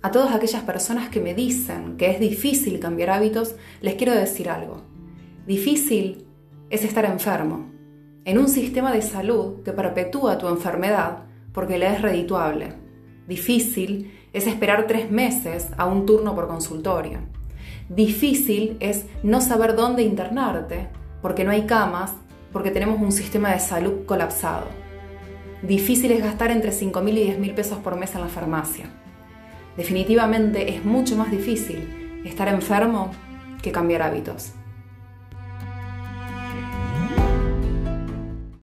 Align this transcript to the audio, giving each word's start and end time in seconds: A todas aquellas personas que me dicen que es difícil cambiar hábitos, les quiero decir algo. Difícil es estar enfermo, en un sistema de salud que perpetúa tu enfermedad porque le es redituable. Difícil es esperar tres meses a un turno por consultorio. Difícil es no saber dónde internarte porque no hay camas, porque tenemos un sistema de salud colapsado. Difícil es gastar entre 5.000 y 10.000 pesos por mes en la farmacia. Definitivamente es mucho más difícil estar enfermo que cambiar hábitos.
A 0.00 0.12
todas 0.12 0.32
aquellas 0.32 0.62
personas 0.62 1.08
que 1.08 1.20
me 1.20 1.34
dicen 1.34 1.96
que 1.96 2.10
es 2.10 2.20
difícil 2.20 2.78
cambiar 2.78 3.10
hábitos, 3.10 3.56
les 3.80 3.94
quiero 3.94 4.14
decir 4.14 4.48
algo. 4.48 4.82
Difícil 5.44 6.24
es 6.70 6.84
estar 6.84 7.04
enfermo, 7.04 7.72
en 8.24 8.38
un 8.38 8.48
sistema 8.48 8.92
de 8.92 9.02
salud 9.02 9.62
que 9.64 9.72
perpetúa 9.72 10.38
tu 10.38 10.46
enfermedad 10.46 11.24
porque 11.52 11.78
le 11.78 11.88
es 11.88 12.00
redituable. 12.00 12.74
Difícil 13.26 14.12
es 14.32 14.46
esperar 14.46 14.86
tres 14.86 15.10
meses 15.10 15.68
a 15.76 15.86
un 15.86 16.06
turno 16.06 16.34
por 16.34 16.46
consultorio. 16.46 17.18
Difícil 17.88 18.76
es 18.78 19.06
no 19.24 19.40
saber 19.40 19.74
dónde 19.74 20.02
internarte 20.02 20.88
porque 21.22 21.42
no 21.42 21.50
hay 21.50 21.62
camas, 21.66 22.12
porque 22.52 22.70
tenemos 22.70 23.00
un 23.00 23.10
sistema 23.10 23.52
de 23.52 23.58
salud 23.58 24.04
colapsado. 24.06 24.66
Difícil 25.62 26.12
es 26.12 26.22
gastar 26.22 26.52
entre 26.52 26.70
5.000 26.70 27.18
y 27.18 27.30
10.000 27.32 27.54
pesos 27.54 27.78
por 27.78 27.96
mes 27.96 28.14
en 28.14 28.20
la 28.20 28.28
farmacia. 28.28 28.90
Definitivamente 29.78 30.74
es 30.74 30.84
mucho 30.84 31.16
más 31.16 31.30
difícil 31.30 32.20
estar 32.24 32.48
enfermo 32.48 33.12
que 33.62 33.70
cambiar 33.70 34.02
hábitos. 34.02 34.52